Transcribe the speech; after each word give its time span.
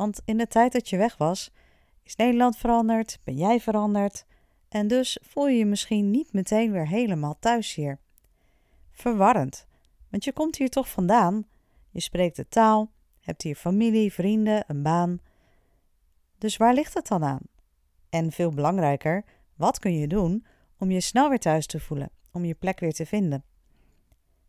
Want 0.00 0.20
in 0.24 0.36
de 0.36 0.46
tijd 0.46 0.72
dat 0.72 0.88
je 0.88 0.96
weg 0.96 1.16
was, 1.16 1.50
is 2.02 2.16
Nederland 2.16 2.56
veranderd, 2.56 3.18
ben 3.24 3.36
jij 3.36 3.60
veranderd 3.60 4.24
en 4.68 4.88
dus 4.88 5.18
voel 5.22 5.48
je 5.48 5.58
je 5.58 5.66
misschien 5.66 6.10
niet 6.10 6.32
meteen 6.32 6.72
weer 6.72 6.88
helemaal 6.88 7.36
thuis 7.38 7.74
hier. 7.74 7.98
Verwarrend, 8.90 9.66
want 10.08 10.24
je 10.24 10.32
komt 10.32 10.56
hier 10.56 10.68
toch 10.68 10.88
vandaan, 10.88 11.44
je 11.90 12.00
spreekt 12.00 12.36
de 12.36 12.48
taal, 12.48 12.90
hebt 13.20 13.42
hier 13.42 13.54
familie, 13.54 14.12
vrienden, 14.12 14.64
een 14.66 14.82
baan. 14.82 15.20
Dus 16.38 16.56
waar 16.56 16.74
ligt 16.74 16.94
het 16.94 17.06
dan 17.06 17.24
aan? 17.24 17.42
En 18.10 18.32
veel 18.32 18.50
belangrijker, 18.50 19.24
wat 19.56 19.78
kun 19.78 19.98
je 19.98 20.06
doen 20.06 20.46
om 20.78 20.90
je 20.90 21.00
snel 21.00 21.28
weer 21.28 21.38
thuis 21.38 21.66
te 21.66 21.80
voelen, 21.80 22.10
om 22.32 22.44
je 22.44 22.54
plek 22.54 22.80
weer 22.80 22.92
te 22.92 23.06
vinden? 23.06 23.44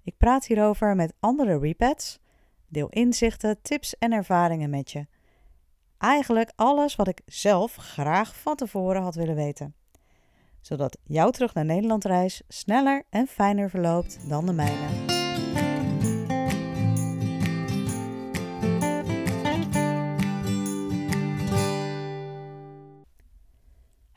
Ik 0.03 0.17
praat 0.17 0.45
hierover 0.45 0.95
met 0.95 1.13
andere 1.19 1.59
repats, 1.59 2.19
deel 2.67 2.89
inzichten, 2.89 3.61
tips 3.61 3.97
en 3.97 4.11
ervaringen 4.11 4.69
met 4.69 4.91
je. 4.91 5.05
Eigenlijk 6.01 6.51
alles 6.55 6.95
wat 6.95 7.07
ik 7.07 7.21
zelf 7.25 7.75
graag 7.75 8.35
van 8.35 8.55
tevoren 8.55 9.01
had 9.01 9.15
willen 9.15 9.35
weten. 9.35 9.75
Zodat 10.61 10.97
jouw 11.03 11.29
terug 11.29 11.53
naar 11.53 11.65
Nederland 11.65 12.05
reis 12.05 12.41
sneller 12.47 13.03
en 13.09 13.27
fijner 13.27 13.69
verloopt 13.69 14.29
dan 14.29 14.45
de 14.45 14.53
mijne. 14.53 14.87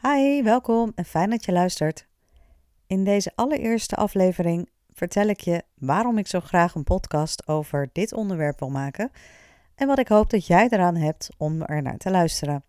Hi, 0.03 0.43
welkom 0.43 0.93
en 0.95 1.05
fijn 1.05 1.31
dat 1.31 1.45
je 1.45 1.53
luistert. 1.53 2.07
In 2.87 3.05
deze 3.05 3.33
allereerste 3.35 3.97
aflevering 3.97 4.71
vertel 4.93 5.27
ik 5.27 5.41
je 5.41 5.63
waarom 5.75 6.19
ik 6.19 6.27
zo 6.27 6.41
graag 6.41 6.75
een 6.75 6.85
podcast 6.85 7.49
over 7.49 7.89
dit 7.93 8.13
onderwerp 8.13 8.59
wil 8.59 8.71
maken 8.71 9.11
en 9.75 9.87
wat 9.87 9.99
ik 9.99 10.09
hoop 10.09 10.31
dat 10.31 10.47
jij 10.47 10.69
eraan 10.71 10.97
hebt 10.97 11.29
om 11.37 11.63
er 11.63 11.83
naar 11.83 11.97
te 11.97 12.11
luisteren. 12.11 12.65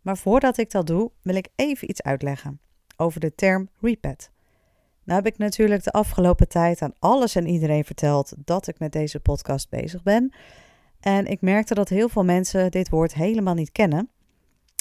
Maar 0.00 0.16
voordat 0.16 0.58
ik 0.58 0.70
dat 0.70 0.86
doe, 0.86 1.10
wil 1.22 1.34
ik 1.34 1.48
even 1.56 1.90
iets 1.90 2.02
uitleggen 2.02 2.60
over 2.96 3.20
de 3.20 3.34
term 3.34 3.68
repat. 3.80 4.30
Nou 5.04 5.22
heb 5.22 5.32
ik 5.32 5.38
natuurlijk 5.38 5.84
de 5.84 5.92
afgelopen 5.92 6.48
tijd 6.48 6.82
aan 6.82 6.94
alles 6.98 7.34
en 7.34 7.46
iedereen 7.46 7.84
verteld 7.84 8.34
dat 8.36 8.66
ik 8.66 8.78
met 8.78 8.92
deze 8.92 9.20
podcast 9.20 9.68
bezig 9.68 10.02
ben. 10.02 10.32
En 11.00 11.26
ik 11.26 11.40
merkte 11.40 11.74
dat 11.74 11.88
heel 11.88 12.08
veel 12.08 12.24
mensen 12.24 12.70
dit 12.70 12.88
woord 12.88 13.14
helemaal 13.14 13.54
niet 13.54 13.72
kennen. 13.72 14.10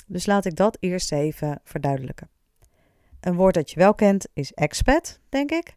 Dus 0.07 0.25
laat 0.25 0.45
ik 0.45 0.55
dat 0.55 0.77
eerst 0.79 1.11
even 1.11 1.59
verduidelijken. 1.63 2.29
Een 3.19 3.35
woord 3.35 3.53
dat 3.53 3.71
je 3.71 3.79
wel 3.79 3.93
kent 3.93 4.27
is 4.33 4.53
expat, 4.53 5.19
denk 5.29 5.51
ik. 5.51 5.75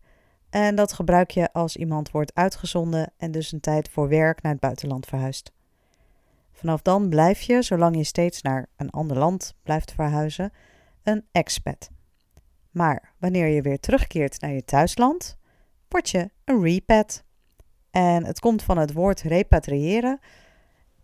En 0.50 0.74
dat 0.74 0.92
gebruik 0.92 1.30
je 1.30 1.52
als 1.52 1.76
iemand 1.76 2.10
wordt 2.10 2.34
uitgezonden 2.34 3.12
en 3.16 3.30
dus 3.30 3.52
een 3.52 3.60
tijd 3.60 3.88
voor 3.88 4.08
werk 4.08 4.42
naar 4.42 4.52
het 4.52 4.60
buitenland 4.60 5.06
verhuist. 5.06 5.52
Vanaf 6.60 6.82
dan 6.82 7.08
blijf 7.08 7.40
je, 7.40 7.62
zolang 7.62 7.96
je 7.96 8.04
steeds 8.04 8.42
naar 8.42 8.66
een 8.76 8.90
ander 8.90 9.18
land 9.18 9.54
blijft 9.62 9.92
verhuizen, 9.92 10.52
een 11.02 11.24
expat. 11.32 11.90
Maar 12.70 13.12
wanneer 13.18 13.46
je 13.46 13.62
weer 13.62 13.80
terugkeert 13.80 14.40
naar 14.40 14.52
je 14.52 14.64
thuisland, 14.64 15.36
word 15.88 16.10
je 16.10 16.30
een 16.44 16.62
repat. 16.62 17.24
En 17.90 18.24
het 18.24 18.40
komt 18.40 18.62
van 18.62 18.78
het 18.78 18.92
woord 18.92 19.20
repatriëren. 19.20 20.20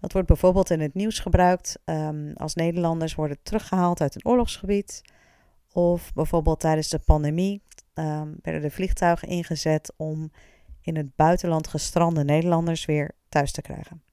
Dat 0.01 0.13
wordt 0.13 0.29
bijvoorbeeld 0.29 0.71
in 0.71 0.81
het 0.81 0.95
nieuws 0.95 1.19
gebruikt 1.19 1.79
um, 1.85 2.33
als 2.35 2.55
Nederlanders 2.55 3.15
worden 3.15 3.39
teruggehaald 3.43 4.01
uit 4.01 4.15
een 4.15 4.27
oorlogsgebied. 4.27 5.03
Of 5.73 6.13
bijvoorbeeld 6.15 6.61
tijdens 6.61 6.89
de 6.89 6.99
pandemie 6.99 7.63
um, 7.95 8.37
werden 8.43 8.63
de 8.63 8.71
vliegtuigen 8.71 9.29
ingezet 9.29 9.93
om 9.97 10.31
in 10.81 10.97
het 10.97 11.17
buitenland 11.17 11.69
gestrande 11.69 12.25
Nederlanders 12.25 12.85
weer 12.85 13.11
thuis 13.29 13.53
te 13.53 13.63
krijgen. 13.63 14.06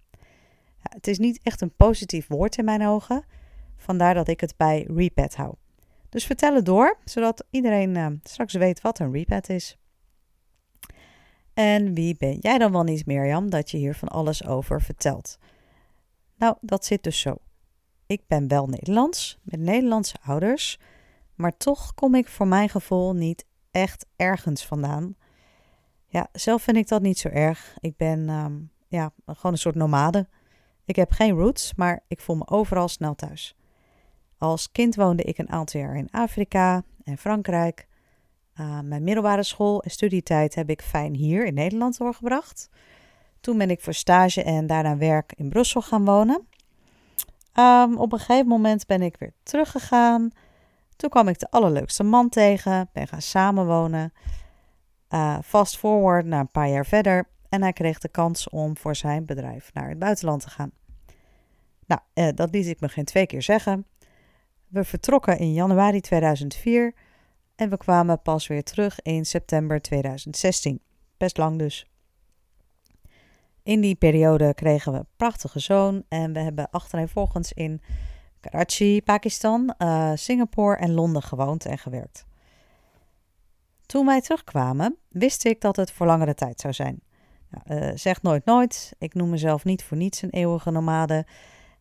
Het 0.83 1.07
is 1.07 1.17
niet 1.17 1.39
echt 1.43 1.61
een 1.61 1.75
positief 1.75 2.27
woord 2.27 2.57
in 2.57 2.65
mijn 2.65 2.87
ogen, 2.87 3.25
vandaar 3.75 4.13
dat 4.13 4.27
ik 4.27 4.39
het 4.39 4.57
bij 4.57 4.87
repat 4.95 5.35
hou. 5.35 5.55
Dus 6.09 6.25
vertel 6.25 6.55
het 6.55 6.65
door, 6.65 6.97
zodat 7.05 7.45
iedereen 7.49 7.95
uh, 7.95 8.07
straks 8.23 8.53
weet 8.53 8.81
wat 8.81 8.99
een 8.99 9.11
repat 9.11 9.49
is. 9.49 9.77
En 11.53 11.93
wie 11.93 12.15
ben 12.17 12.37
jij 12.39 12.57
dan 12.57 12.71
wel 12.71 12.83
niet, 12.83 13.05
Mirjam, 13.05 13.49
dat 13.49 13.71
je 13.71 13.77
hier 13.77 13.95
van 13.95 14.07
alles 14.07 14.45
over 14.45 14.81
vertelt? 14.81 15.37
Nou, 16.37 16.55
dat 16.61 16.85
zit 16.85 17.03
dus 17.03 17.19
zo. 17.19 17.35
Ik 18.05 18.21
ben 18.27 18.47
wel 18.47 18.67
Nederlands, 18.67 19.39
met 19.41 19.59
Nederlandse 19.59 20.17
ouders, 20.23 20.79
maar 21.35 21.57
toch 21.57 21.93
kom 21.93 22.15
ik 22.15 22.27
voor 22.27 22.47
mijn 22.47 22.69
gevoel 22.69 23.13
niet 23.13 23.45
echt 23.71 24.05
ergens 24.15 24.65
vandaan. 24.65 25.15
Ja, 26.07 26.27
zelf 26.31 26.61
vind 26.61 26.77
ik 26.77 26.87
dat 26.87 27.01
niet 27.01 27.19
zo 27.19 27.27
erg. 27.27 27.75
Ik 27.79 27.97
ben 27.97 28.29
um, 28.29 28.71
ja, 28.87 29.13
gewoon 29.25 29.51
een 29.51 29.57
soort 29.57 29.75
nomade. 29.75 30.27
Ik 30.85 30.95
heb 30.95 31.11
geen 31.11 31.31
roots, 31.31 31.73
maar 31.75 32.03
ik 32.07 32.19
voel 32.19 32.35
me 32.35 32.47
overal 32.47 32.87
snel 32.87 33.15
thuis. 33.15 33.55
Als 34.37 34.71
kind 34.71 34.95
woonde 34.95 35.23
ik 35.23 35.37
een 35.37 35.49
aantal 35.49 35.79
jaar 35.79 35.95
in 35.95 36.11
Afrika 36.11 36.83
en 37.03 37.17
Frankrijk. 37.17 37.87
Mijn 38.83 39.03
middelbare 39.03 39.43
school 39.43 39.83
en 39.83 39.89
studietijd 39.89 40.55
heb 40.55 40.69
ik 40.69 40.81
fijn 40.81 41.15
hier 41.15 41.45
in 41.45 41.53
Nederland 41.53 41.97
doorgebracht. 41.97 42.69
Toen 43.39 43.57
ben 43.57 43.69
ik 43.69 43.81
voor 43.81 43.93
stage 43.93 44.43
en 44.43 44.67
daarna 44.67 44.97
werk 44.97 45.33
in 45.35 45.49
Brussel 45.49 45.81
gaan 45.81 46.05
wonen. 46.05 46.47
Um, 47.59 47.97
op 47.97 48.11
een 48.11 48.19
gegeven 48.19 48.47
moment 48.47 48.85
ben 48.85 49.01
ik 49.01 49.17
weer 49.17 49.33
teruggegaan. 49.43 50.29
Toen 50.95 51.09
kwam 51.09 51.27
ik 51.27 51.39
de 51.39 51.51
allerleukste 51.51 52.03
man 52.03 52.29
tegen, 52.29 52.89
ben 52.93 53.07
gaan 53.07 53.21
samenwonen. 53.21 54.13
Uh, 55.09 55.37
fast 55.43 55.77
forward 55.77 56.25
naar 56.25 56.39
een 56.39 56.51
paar 56.51 56.69
jaar 56.69 56.85
verder 56.85 57.27
en 57.53 57.61
hij 57.61 57.73
kreeg 57.73 57.99
de 57.99 58.09
kans 58.09 58.49
om 58.49 58.77
voor 58.77 58.95
zijn 58.95 59.25
bedrijf 59.25 59.73
naar 59.73 59.89
het 59.89 59.99
buitenland 59.99 60.41
te 60.41 60.49
gaan. 60.49 60.71
Nou, 61.85 62.01
uh, 62.13 62.27
dat 62.35 62.51
liet 62.51 62.67
ik 62.67 62.79
me 62.79 62.89
geen 62.89 63.05
twee 63.05 63.25
keer 63.25 63.41
zeggen. 63.41 63.85
We 64.67 64.83
vertrokken 64.83 65.37
in 65.37 65.53
januari 65.53 66.01
2004 66.01 66.93
en 67.55 67.69
we 67.69 67.77
kwamen 67.77 68.21
pas 68.21 68.47
weer 68.47 68.63
terug 68.63 69.01
in 69.01 69.25
september 69.25 69.81
2016. 69.81 70.81
Best 71.17 71.37
lang 71.37 71.59
dus. 71.59 71.91
In 73.63 73.81
die 73.81 73.95
periode 73.95 74.53
kregen 74.53 74.91
we 74.91 74.97
een 74.97 75.07
prachtige 75.15 75.59
zoon 75.59 76.03
en 76.09 76.33
we 76.33 76.39
hebben 76.39 76.69
achtereenvolgens 76.69 77.53
in 77.53 77.81
Karachi, 78.39 79.01
Pakistan, 79.01 79.75
uh, 79.77 80.11
Singapore 80.15 80.75
en 80.77 80.93
Londen 80.93 81.21
gewoond 81.21 81.65
en 81.65 81.77
gewerkt. 81.77 82.25
Toen 83.85 84.05
wij 84.05 84.21
terugkwamen, 84.21 84.97
wist 85.09 85.45
ik 85.45 85.61
dat 85.61 85.75
het 85.75 85.91
voor 85.91 86.05
langere 86.05 86.33
tijd 86.33 86.59
zou 86.59 86.73
zijn. 86.73 87.01
Uh, 87.71 87.89
zeg 87.95 88.21
nooit 88.21 88.45
nooit. 88.45 88.93
Ik 88.97 89.13
noem 89.13 89.29
mezelf 89.29 89.63
niet 89.63 89.83
voor 89.83 89.97
niets 89.97 90.21
een 90.21 90.29
eeuwige 90.29 90.71
nomade. 90.71 91.25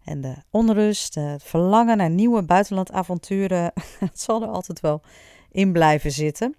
En 0.04 0.20
de 0.20 0.34
onrust, 0.50 1.14
het 1.14 1.42
verlangen 1.42 1.96
naar 1.96 2.10
nieuwe 2.10 2.42
buitenlandavonturen, 2.42 3.72
het 3.98 4.20
zal 4.20 4.42
er 4.42 4.48
altijd 4.48 4.80
wel 4.80 5.02
in 5.50 5.72
blijven 5.72 6.10
zitten. 6.10 6.56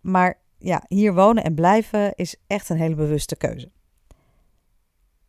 Maar 0.00 0.40
ja, 0.58 0.84
hier 0.88 1.14
wonen 1.14 1.44
en 1.44 1.54
blijven 1.54 2.14
is 2.14 2.36
echt 2.46 2.68
een 2.68 2.76
hele 2.76 2.94
bewuste 2.94 3.36
keuze. 3.36 3.70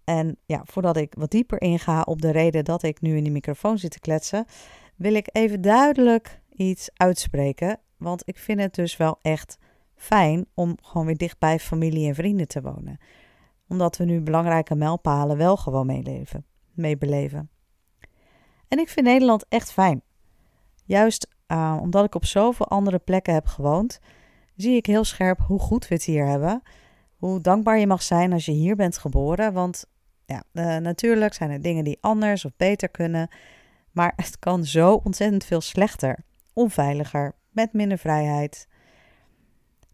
En 0.04 0.38
ja, 0.46 0.62
voordat 0.66 0.98
ik 0.98 1.14
wat 1.18 1.32
dieper 1.32 1.62
inga 1.62 2.02
op 2.02 2.22
de 2.22 2.32
reden 2.32 2.66
dat 2.66 2.84
ik 2.84 3.02
nu 3.02 3.18
in 3.18 3.24
die 3.24 3.32
microfoon 3.32 3.78
zit 3.78 3.92
te 3.92 4.00
kletsen, 4.00 4.46
wil 4.96 5.14
ik 5.14 5.30
even 5.32 5.62
duidelijk 5.62 6.42
iets 6.50 6.90
uitspreken. 6.94 7.80
Want 7.98 8.22
ik 8.26 8.38
vind 8.38 8.60
het 8.60 8.76
dus 8.76 8.98
wel 8.98 9.20
echt 9.22 9.58
fijn 10.00 10.46
om 10.54 10.78
gewoon 10.82 11.06
weer 11.06 11.18
dicht 11.18 11.40
bij 11.40 11.60
familie 11.60 12.08
en 12.08 12.16
vrienden 12.16 12.48
te 12.48 12.62
wonen. 12.62 12.98
Omdat 13.68 13.98
we 13.98 14.06
nu 14.06 14.22
belangrijke 14.22 14.76
mijlpalen 14.76 15.38
wel 15.38 15.58
gewoon 15.58 15.86
meeleven, 15.86 16.46
meebeleven. 16.74 17.50
En 18.68 18.80
ik 18.80 18.90
vind 18.90 19.06
Nederland 19.06 19.46
echt 19.50 19.72
fijn. 19.72 20.02
Juist 20.86 21.28
uh, 21.48 21.78
omdat 21.82 22.06
ik 22.06 22.16
op 22.16 22.26
zoveel 22.26 22.68
andere 22.68 23.00
plekken 23.00 23.34
heb 23.34 23.46
gewoond, 23.46 24.00
zie 24.56 24.76
ik 24.76 24.86
heel 24.86 25.04
scherp 25.04 25.40
hoe 25.40 25.60
goed 25.60 25.88
we 25.88 25.96
het 25.96 26.04
hier 26.04 26.26
hebben. 26.26 26.62
Hoe 27.16 27.40
dankbaar 27.40 27.80
je 27.80 27.88
mag 27.88 28.02
zijn 28.02 28.34
als 28.34 28.46
je 28.46 28.52
hier 28.52 28.76
bent 28.76 28.98
geboren. 28.98 29.54
Want 29.54 29.86
ja, 30.26 30.44
uh, 30.54 30.78
natuurlijk 30.78 31.34
zijn 31.34 31.52
er 31.52 31.62
dingen 31.62 31.84
die 31.84 31.98
anders 32.02 32.46
of 32.46 32.52
beter 32.58 32.90
kunnen. 32.90 33.30
Maar 33.92 34.14
het 34.16 34.40
kan 34.40 34.66
zo 34.66 34.94
ontzettend 35.04 35.44
veel 35.44 35.62
slechter, 35.62 36.20
onveiliger, 36.54 37.36
met 37.52 37.74
minder 37.74 37.98
vrijheid. 37.98 38.68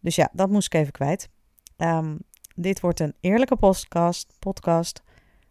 Dus 0.06 0.16
ja, 0.16 0.28
dat 0.32 0.50
moest 0.50 0.66
ik 0.66 0.80
even 0.80 0.92
kwijt. 0.92 1.28
Um, 1.76 2.18
dit 2.54 2.80
wordt 2.80 3.00
een 3.00 3.14
eerlijke 3.20 3.56
podcast, 3.56 4.32
podcast 4.38 5.02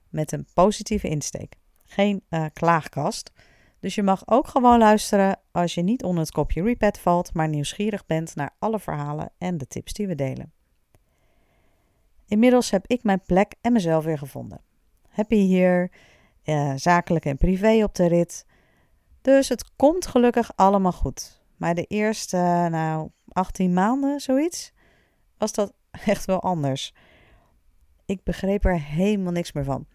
met 0.10 0.31
een 0.31 0.48
positieve 0.54 1.07
insteek. 1.07 1.56
geen 1.86 2.24
uh, 2.30 2.46
klaagkast. 2.54 3.31
Dus 3.80 3.96
je 3.96 4.04
mag 4.04 4.28
ook 4.28 4.48
gewoon 4.48 4.80
luisteren 4.80 5.40
als 5.52 5.74
je 5.74 5.81
niet 5.81 6.04
onder 6.04 6.22
het 6.22 6.31
kopje 6.31 6.63
Repet 6.63 7.00
valt, 7.00 7.34
maar 7.34 7.48
nieuwsgierig 7.48 8.06
bent 8.06 8.36
naar 8.36 8.56
alle 8.60 8.80
verhalen 8.80 9.31
en 9.38 9.57
de 9.57 9.68
tips 9.68 9.94
die 9.94 10.07
we 10.07 10.16
delen. 10.16 10.54
Inmiddels 12.28 12.72
heb 12.72 12.88
ik 12.88 13.04
mijn 13.04 13.22
plek 13.22 13.56
en 13.62 13.74
mezelf 13.74 14.04
weer 14.04 14.18
gevonden. 14.18 14.62
Happy 15.10 15.36
hier, 15.36 15.92
uh, 16.44 16.74
zakelijk 16.75 17.25
en 17.25 17.38
privé 17.38 17.84
op 17.84 17.96
de 17.96 18.08
rit. 18.08 18.46
Dus 19.22 19.50
het 19.50 19.75
komt 19.75 20.08
gelukkig 20.08 20.51
allemaal 20.56 20.92
goed. 20.92 21.45
Maar 21.57 21.75
de 21.75 21.86
eerste, 21.86 22.38
nou, 22.72 23.10
18 23.28 23.74
maanden, 23.74 24.19
zoiets, 24.19 24.74
was 25.38 25.52
dat 25.52 25.74
echt 26.06 26.25
wel 26.25 26.42
anders. 26.42 26.94
Ik 28.06 28.24
begreep 28.24 28.66
er 28.66 28.81
helemaal 28.81 29.31
niks 29.31 29.52
meer 29.52 29.63
van. 29.63 29.86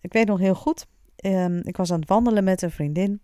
Ik 0.00 0.12
weet 0.12 0.26
nog 0.26 0.38
heel 0.38 0.54
goed, 0.54 0.86
um, 1.24 1.60
ik 1.62 1.76
was 1.76 1.92
aan 1.92 2.00
het 2.00 2.08
wandelen 2.08 2.44
met 2.44 2.62
een 2.62 2.70
vriendin. 2.70 3.22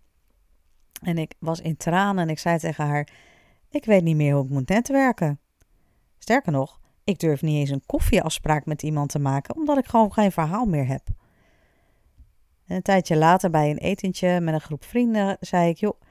En 1.01 1.17
ik 1.17 1.33
was 1.39 1.59
in 1.59 1.77
tranen 1.77 2.23
en 2.23 2.29
ik 2.29 2.39
zei 2.39 2.57
tegen 2.57 2.85
haar: 2.85 3.07
Ik 3.69 3.85
weet 3.85 4.03
niet 4.03 4.15
meer 4.15 4.33
hoe 4.33 4.43
ik 4.43 4.49
moet 4.49 4.69
netwerken. 4.69 5.39
Sterker 6.17 6.51
nog, 6.51 6.79
ik 7.03 7.19
durf 7.19 7.41
niet 7.41 7.57
eens 7.57 7.69
een 7.69 7.85
koffieafspraak 7.85 8.65
met 8.65 8.83
iemand 8.83 9.09
te 9.09 9.19
maken, 9.19 9.55
omdat 9.55 9.77
ik 9.77 9.85
gewoon 9.85 10.13
geen 10.13 10.31
verhaal 10.31 10.65
meer 10.65 10.87
heb. 10.87 11.07
En 12.65 12.75
een 12.75 12.81
tijdje 12.81 13.17
later 13.17 13.49
bij 13.49 13.69
een 13.69 13.77
etentje 13.77 14.39
met 14.39 14.53
een 14.53 14.61
groep 14.61 14.83
vrienden 14.83 15.37
zei 15.39 15.69
ik: 15.69 15.77
Joh, 15.77 16.01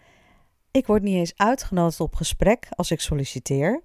ik 0.71 0.87
word 0.87 1.03
niet 1.03 1.17
eens 1.17 1.37
uitgenodigd 1.37 2.01
op 2.01 2.15
gesprek 2.15 2.69
als 2.71 2.91
ik 2.91 3.01
solliciteer. 3.01 3.83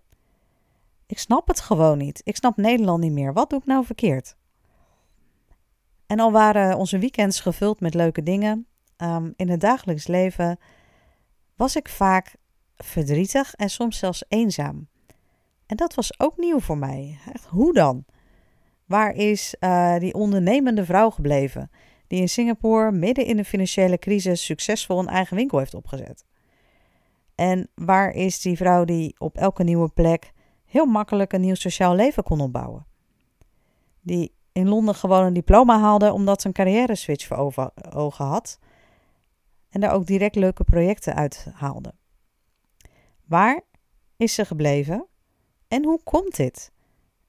Ik 1.06 1.20
snap 1.20 1.48
het 1.48 1.60
gewoon 1.60 1.98
niet. 1.98 2.22
Ik 2.24 2.36
snap 2.36 2.58
Nederland 2.58 3.02
niet 3.04 3.12
meer. 3.12 3.34
Wat 3.34 3.50
doe 3.50 3.60
ik 3.60 3.66
nou 3.66 3.86
verkeerd? 3.86 4.36
En 6.08 6.20
al 6.20 6.32
waren 6.32 6.78
onze 6.78 6.98
weekends 6.98 7.40
gevuld 7.40 7.80
met 7.80 7.94
leuke 7.94 8.24
dingen, 8.24 8.68
um, 8.98 9.34
in 9.36 9.50
het 9.50 9.60
dagelijks 9.60 10.08
leven 10.08 10.60
was 11.56 11.76
ik 11.76 11.90
vaak 11.90 12.36
verdrietig 12.76 13.54
en 13.54 13.70
soms 13.70 13.98
zelfs 13.98 14.24
eenzaam. 14.28 14.88
En 15.66 15.76
dat 15.76 15.94
was 15.94 16.20
ook 16.20 16.38
nieuw 16.38 16.60
voor 16.60 16.78
mij. 16.78 17.20
Echt, 17.34 17.46
hoe 17.46 17.74
dan? 17.74 18.06
Waar 18.86 19.16
is 19.16 19.56
uh, 19.60 19.98
die 19.98 20.14
ondernemende 20.14 20.86
vrouw 20.86 21.10
gebleven 21.10 21.72
die 22.08 22.20
in 22.20 22.30
Singapore 22.30 22.92
midden 22.92 23.26
in 23.26 23.38
de 23.38 23.46
financiële 23.46 23.98
crisis 23.98 24.46
succesvol 24.46 25.00
een 25.00 25.08
eigen 25.08 25.36
winkel 25.36 25.58
heeft 25.58 25.74
opgezet? 25.74 26.26
En 27.36 27.70
waar 27.76 28.12
is 28.12 28.42
die 28.42 28.58
vrouw 28.58 28.86
die 28.86 29.16
op 29.18 29.38
elke 29.38 29.64
nieuwe 29.64 29.90
plek 29.90 30.34
heel 30.66 30.86
makkelijk 30.86 31.34
een 31.34 31.42
nieuw 31.42 31.56
sociaal 31.56 31.96
leven 31.96 32.24
kon 32.24 32.42
opbouwen? 32.42 32.86
Die 34.02 34.36
in 34.52 34.68
Londen 34.68 34.96
gewoon 34.96 35.24
een 35.24 35.34
diploma 35.34 35.80
haalde 35.80 36.12
omdat 36.12 36.42
ze 36.42 36.48
een 36.48 36.54
carrière 36.54 36.96
switch 36.96 37.28
voor 37.28 37.72
ogen 37.92 38.26
had 38.26 38.60
en 39.70 39.82
daar 39.82 39.94
ook 39.94 40.06
direct 40.06 40.36
leuke 40.36 40.64
projecten 40.64 41.16
uit 41.16 41.48
haalde. 41.54 41.94
Waar 43.26 43.62
is 44.18 44.34
ze 44.34 44.46
gebleven 44.46 45.08
en 45.68 45.84
hoe 45.84 46.04
komt 46.04 46.36
dit? 46.36 46.72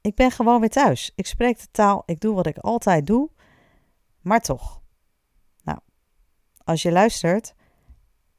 Ik 0.01 0.15
ben 0.15 0.31
gewoon 0.31 0.61
weer 0.61 0.71
thuis. 0.71 1.13
Ik 1.15 1.27
spreek 1.27 1.59
de 1.61 1.71
taal, 1.71 2.03
ik 2.07 2.21
doe 2.21 2.35
wat 2.35 2.47
ik 2.47 2.59
altijd 2.59 3.07
doe, 3.07 3.31
maar 4.21 4.41
toch. 4.41 4.81
Nou, 5.63 5.79
als 6.65 6.83
je 6.83 6.93
luistert, 6.93 7.55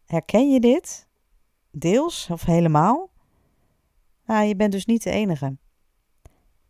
herken 0.06 0.52
je 0.52 0.60
dit? 0.60 1.07
Deels 1.80 2.28
of 2.32 2.44
helemaal? 2.44 3.10
Nou, 4.26 4.46
je 4.46 4.56
bent 4.56 4.72
dus 4.72 4.86
niet 4.86 5.04
de 5.04 5.10
enige. 5.10 5.58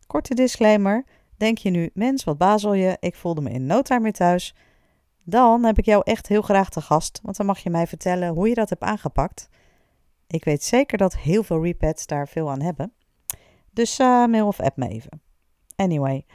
Korte 0.07 0.35
disclaimer. 0.35 1.05
Denk 1.37 1.57
je 1.57 1.69
nu, 1.69 1.89
mens, 1.93 2.23
wat 2.23 2.37
bazel 2.37 2.73
je? 2.73 2.97
Ik 2.99 3.15
voelde 3.15 3.41
me 3.41 3.49
in 3.49 3.65
no 3.65 3.81
time 3.81 4.11
thuis. 4.11 4.55
Dan 5.23 5.63
heb 5.63 5.77
ik 5.77 5.85
jou 5.85 6.01
echt 6.05 6.27
heel 6.27 6.41
graag 6.41 6.69
te 6.69 6.81
gast, 6.81 7.19
want 7.23 7.37
dan 7.37 7.45
mag 7.45 7.59
je 7.59 7.69
mij 7.69 7.87
vertellen 7.87 8.33
hoe 8.33 8.49
je 8.49 8.55
dat 8.55 8.69
hebt 8.69 8.81
aangepakt. 8.81 9.49
Ik 10.27 10.43
weet 10.43 10.63
zeker 10.63 10.97
dat 10.97 11.17
heel 11.17 11.43
veel 11.43 11.63
repets 11.63 12.05
daar 12.05 12.27
veel 12.27 12.51
aan 12.51 12.61
hebben. 12.61 12.93
Dus 13.71 13.99
uh, 13.99 14.25
mail 14.25 14.47
of 14.47 14.59
app 14.59 14.77
me 14.77 14.87
even. 14.87 15.21
Anyway, 15.75 16.25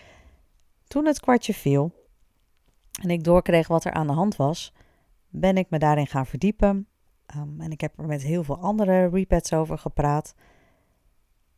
toen 0.87 1.07
het 1.07 1.21
kwartje 1.21 1.55
viel 1.55 1.93
en 3.03 3.11
ik 3.11 3.25
doorkreeg 3.25 3.69
wat 3.69 3.85
er 3.85 3.93
aan 3.93 4.07
de 4.07 4.13
hand 4.13 4.37
was, 4.37 4.73
ben 5.29 5.57
ik 5.57 5.71
me 5.71 5.79
daarin 5.79 6.07
gaan 6.07 6.27
verdiepen. 6.27 6.87
Um, 7.37 7.61
en 7.61 7.71
ik 7.71 7.81
heb 7.81 7.99
er 7.99 8.07
met 8.07 8.23
heel 8.23 8.45
veel 8.45 8.59
andere 8.59 9.09
repets 9.09 9.53
over 9.53 9.79
gepraat. 9.79 10.35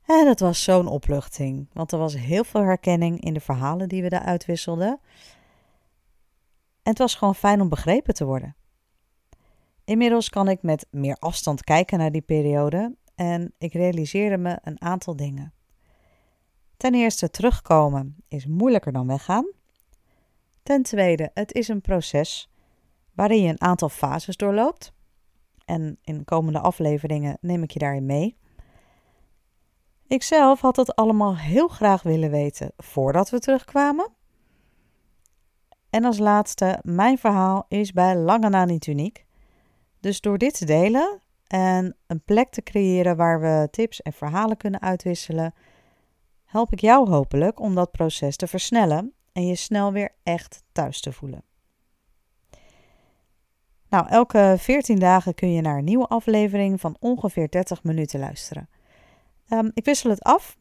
En 0.07 0.27
het 0.27 0.41
was 0.41 0.63
zo'n 0.63 0.87
opluchting, 0.87 1.69
want 1.73 1.93
er 1.93 1.99
was 1.99 2.17
heel 2.17 2.45
veel 2.45 2.63
herkenning 2.63 3.21
in 3.21 3.35
de 3.35 3.41
verhalen 3.41 3.89
die 3.89 4.03
we 4.03 4.09
daar 4.09 4.25
uitwisselden. 4.25 5.01
En 6.83 6.91
het 6.91 6.99
was 6.99 7.15
gewoon 7.15 7.35
fijn 7.35 7.61
om 7.61 7.69
begrepen 7.69 8.15
te 8.15 8.25
worden. 8.25 8.57
Inmiddels 9.85 10.29
kan 10.29 10.49
ik 10.49 10.63
met 10.63 10.87
meer 10.91 11.17
afstand 11.19 11.65
kijken 11.65 11.99
naar 11.99 12.13
die 12.13 12.23
periode 12.23 12.97
en 13.15 13.55
ik 13.59 13.73
realiseerde 13.73 14.37
me 14.37 14.59
een 14.63 14.81
aantal 14.81 15.17
dingen. 15.17 15.53
Ten 16.77 16.95
eerste, 16.95 17.31
terugkomen 17.31 18.17
is 18.29 18.47
moeilijker 18.47 18.93
dan 18.93 19.07
weggaan. 19.07 19.53
Ten 20.63 20.83
tweede, 20.83 21.31
het 21.35 21.53
is 21.53 21.69
een 21.69 21.81
proces 21.81 22.51
waarin 23.15 23.43
je 23.43 23.49
een 23.49 23.61
aantal 23.61 23.89
fases 23.89 24.37
doorloopt. 24.37 24.94
En 25.65 25.99
in 26.03 26.25
komende 26.25 26.59
afleveringen 26.59 27.39
neem 27.41 27.63
ik 27.63 27.71
je 27.71 27.79
daarin 27.79 28.07
mee. 28.07 28.37
Ik 30.07 30.23
zelf 30.23 30.61
had 30.61 30.77
het 30.77 30.97
allemaal 30.97 31.37
heel 31.37 31.69
graag 31.69 32.03
willen 32.03 32.31
weten 32.31 32.73
voordat 32.77 33.31
we 33.31 33.39
terugkwamen. 33.39 34.13
En 35.91 36.05
als 36.05 36.19
laatste, 36.19 36.79
mijn 36.83 37.19
verhaal 37.19 37.65
is 37.69 37.93
bij 37.93 38.17
lange 38.17 38.49
na 38.49 38.65
niet 38.65 38.87
uniek. 38.87 39.25
Dus 40.01 40.21
door 40.21 40.39
dit 40.39 40.59
te 40.59 40.65
delen 40.65 41.21
en 41.47 41.97
een 42.07 42.23
plek 42.25 42.51
te 42.51 42.63
creëren 42.63 43.17
waar 43.17 43.41
we 43.41 43.69
tips 43.71 44.03
en 44.03 44.13
verhalen 44.13 44.57
kunnen 44.57 44.81
uitwisselen, 44.81 45.55
help 46.45 46.73
ik 46.73 46.81
jou 46.81 47.11
hopelijk 47.11 47.61
om 47.61 47.75
dat 47.75 47.91
proces 47.91 48.37
te 48.37 48.47
versnellen 48.47 49.15
en 49.33 49.47
je 49.47 49.55
snel 49.55 49.93
weer 49.93 50.15
echt 50.23 50.63
thuis 50.73 51.01
te 51.01 51.13
voelen. 51.13 51.45
Nou, 53.95 54.09
elke 54.09 54.55
14 54.59 54.99
dagen 54.99 55.35
kun 55.35 55.53
je 55.53 55.61
naar 55.61 55.79
een 55.79 55.85
nieuwe 55.85 56.07
aflevering 56.07 56.81
van 56.81 56.97
ongeveer 57.01 57.51
30 57.51 57.83
minuten 57.83 58.21
luisteren. 58.21 58.69
Um, 59.49 59.71
ik 59.75 59.85
wissel 59.85 60.11
het 60.11 60.23
af. 60.23 60.57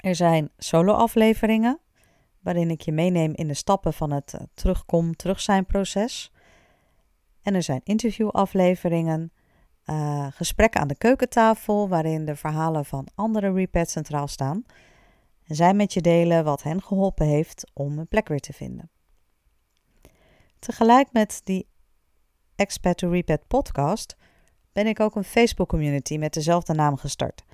Er 0.00 0.14
zijn 0.14 0.50
solo-afleveringen, 0.58 1.78
waarin 2.40 2.70
ik 2.70 2.80
je 2.80 2.92
meeneem 2.92 3.32
in 3.34 3.46
de 3.46 3.54
stappen 3.54 3.92
van 3.92 4.10
het 4.12 4.32
uh, 4.34 4.40
terugkom, 4.54 5.16
terug 5.16 5.40
zijn 5.40 5.66
proces. 5.66 6.32
En 7.42 7.54
er 7.54 7.62
zijn 7.62 7.80
interviewafleveringen, 7.84 9.32
uh, 9.84 10.26
gesprekken 10.30 10.80
aan 10.80 10.88
de 10.88 10.98
keukentafel, 10.98 11.88
waarin 11.88 12.24
de 12.24 12.36
verhalen 12.36 12.84
van 12.84 13.08
andere 13.14 13.52
repads 13.52 13.92
centraal 13.92 14.28
staan. 14.28 14.64
En 15.44 15.54
zij 15.54 15.74
met 15.74 15.92
je 15.92 16.00
delen 16.00 16.44
wat 16.44 16.62
hen 16.62 16.82
geholpen 16.82 17.26
heeft 17.26 17.70
om 17.72 17.98
een 17.98 18.08
plek 18.08 18.28
weer 18.28 18.40
te 18.40 18.52
vinden. 18.52 18.90
Tegelijk 20.58 21.12
met 21.12 21.40
die 21.44 21.66
Expat 22.56 22.96
to 22.96 23.10
Repad 23.10 23.46
podcast 23.46 24.16
ben 24.72 24.86
ik 24.86 25.00
ook 25.00 25.14
een 25.14 25.24
Facebook 25.24 25.68
community 25.68 26.16
met 26.16 26.32
dezelfde 26.32 26.74
naam 26.74 26.96
gestart 26.96 27.44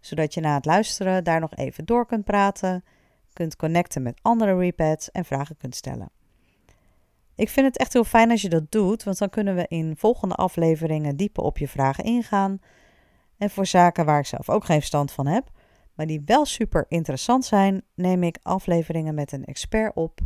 zodat 0.00 0.34
je 0.34 0.40
na 0.40 0.54
het 0.54 0.64
luisteren 0.64 1.24
daar 1.24 1.40
nog 1.40 1.54
even 1.54 1.84
door 1.84 2.06
kunt 2.06 2.24
praten, 2.24 2.84
kunt 3.32 3.56
connecten 3.56 4.02
met 4.02 4.18
andere 4.22 4.56
repads 4.56 5.10
en 5.10 5.24
vragen 5.24 5.56
kunt 5.56 5.74
stellen. 5.74 6.10
Ik 7.34 7.48
vind 7.48 7.66
het 7.66 7.78
echt 7.78 7.92
heel 7.92 8.04
fijn 8.04 8.30
als 8.30 8.42
je 8.42 8.48
dat 8.48 8.70
doet, 8.70 9.04
want 9.04 9.18
dan 9.18 9.28
kunnen 9.28 9.54
we 9.54 9.66
in 9.68 9.96
volgende 9.96 10.34
afleveringen 10.34 11.16
dieper 11.16 11.42
op 11.42 11.58
je 11.58 11.68
vragen 11.68 12.04
ingaan. 12.04 12.60
En 13.36 13.50
voor 13.50 13.66
zaken 13.66 14.04
waar 14.04 14.18
ik 14.18 14.26
zelf 14.26 14.48
ook 14.48 14.64
geen 14.64 14.78
verstand 14.78 15.12
van 15.12 15.26
heb, 15.26 15.50
maar 15.94 16.06
die 16.06 16.22
wel 16.24 16.44
super 16.44 16.86
interessant 16.88 17.44
zijn, 17.44 17.82
neem 17.94 18.22
ik 18.22 18.38
afleveringen 18.42 19.14
met 19.14 19.32
een 19.32 19.44
expert 19.44 19.96
op, 19.96 20.20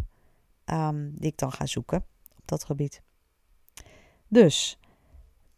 um, 0.66 1.14
die 1.18 1.30
ik 1.30 1.38
dan 1.38 1.52
ga 1.52 1.66
zoeken 1.66 2.04
op 2.36 2.42
dat 2.44 2.64
gebied. 2.64 3.02
Dus 4.32 4.78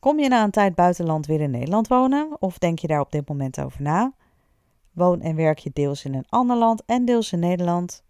Kom 0.05 0.19
je 0.19 0.29
na 0.29 0.45
een 0.45 0.51
tijd 0.51 0.75
buitenland 0.75 1.27
weer 1.27 1.41
in 1.41 1.51
Nederland 1.51 1.89
wonen 1.89 2.37
of 2.39 2.59
denk 2.59 2.79
je 2.79 2.87
daar 2.87 3.01
op 3.01 3.13
dit 3.13 3.29
moment 3.29 3.61
over 3.61 3.83
na? 3.83 4.13
Woon 4.93 5.21
en 5.21 5.37
werk 5.37 5.59
je 5.59 5.71
deels 5.73 6.05
in 6.05 6.15
een 6.15 6.27
ander 6.29 6.57
land 6.57 6.83
en 6.87 7.05
deels 7.05 7.33
in 7.33 7.39
Nederland? 7.39 8.03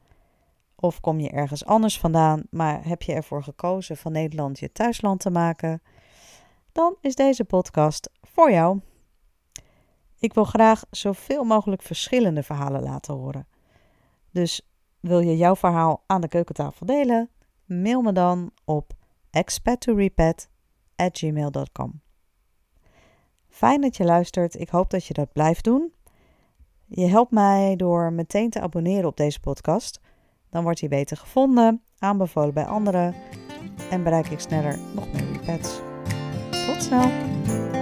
Of 0.77 1.01
kom 1.01 1.21
je 1.21 1.31
ergens 1.31 1.65
anders 1.65 1.99
vandaan, 1.99 2.43
maar 2.51 2.87
heb 2.87 3.03
je 3.03 3.13
ervoor 3.13 3.43
gekozen 3.43 3.97
van 3.97 4.13
Nederland 4.13 4.59
je 4.59 4.73
thuisland 4.73 5.21
te 5.21 5.31
maken? 5.31 5.83
Dan 6.73 6.97
is 7.01 7.15
deze 7.15 7.45
podcast 7.45 8.11
voor 8.23 8.51
jou. 8.51 8.81
Ik 10.19 10.35
wil 10.35 10.45
graag 10.45 10.85
zoveel 10.91 11.45
mogelijk 11.45 11.83
verschillende 11.83 12.43
verhalen 12.43 12.83
laten 12.83 13.15
horen. 13.15 13.47
Dus 14.31 14.69
wil 15.01 15.21
je 15.21 15.37
jouw 15.37 15.57
verhaal 15.57 16.03
aan 16.07 16.21
de 16.21 16.29
keukentafel 16.29 16.87
delen? 16.87 17.31
Mail 17.65 18.03
me 18.03 18.13
dan 18.13 18.51
op 18.65 18.93
expat 19.31 19.85
gmail.com. 20.97 22.01
Fijn 23.49 23.81
dat 23.81 23.97
je 23.97 24.05
luistert. 24.05 24.61
Ik 24.61 24.69
hoop 24.69 24.91
dat 24.91 25.07
je 25.07 25.15
dat 25.15 25.33
blijft 25.33 25.65
doen. 25.65 25.93
Je 26.87 27.07
helpt 27.07 27.31
mij 27.31 27.77
door 27.77 28.13
meteen 28.13 28.51
te 28.51 28.61
abonneren 28.61 29.09
op 29.09 29.17
deze 29.17 29.41
podcast. 29.41 30.01
Dan 30.51 30.63
wordt 30.63 30.81
hij 30.81 30.89
beter 30.89 31.17
gevonden, 31.17 31.83
aanbevolen 31.99 32.55
bij 32.55 32.67
anderen. 32.67 33.15
en 33.91 34.03
bereik 34.03 34.27
ik 34.27 34.41
sneller 34.41 34.79
nog 34.95 35.13
meer 35.13 35.33
repets. 35.33 35.81
Tot 36.67 36.83
snel! 36.83 37.74